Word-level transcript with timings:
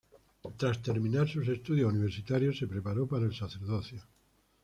Tras 0.57 0.81
terminar 0.81 1.27
sus 1.29 1.47
estudios 1.47 1.91
universitarios, 1.93 2.57
se 2.57 2.65
preparó 2.65 3.05
para 3.05 3.27
el 3.27 3.35
sacerdocio. 3.35 4.01